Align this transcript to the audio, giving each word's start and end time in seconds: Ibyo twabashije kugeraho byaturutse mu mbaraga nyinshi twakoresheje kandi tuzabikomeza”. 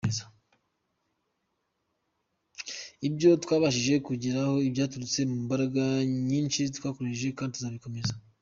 Ibyo 3.07 3.29
twabashije 3.43 3.93
kugeraho 4.07 4.53
byaturutse 4.73 5.19
mu 5.29 5.37
mbaraga 5.45 5.83
nyinshi 6.27 6.59
twakoresheje 6.75 7.35
kandi 7.37 7.53
tuzabikomeza”. 7.55 8.13